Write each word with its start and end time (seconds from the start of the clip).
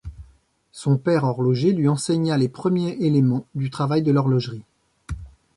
Son 0.71 0.97
père, 0.97 1.25
horloger, 1.25 1.73
lui 1.73 1.87
enseigna 1.87 2.35
les 2.35 2.49
premiers 2.49 2.97
éléments 3.05 3.45
du 3.53 3.69
travail 3.69 4.01
de 4.01 4.11
l’horlogerie. 4.11 4.63